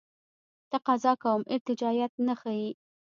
تقاضا 0.71 1.11
کوم 1.23 1.41
ارتجاعیت 1.53 2.13
نه 2.27 2.35
ښیي. 2.41 2.69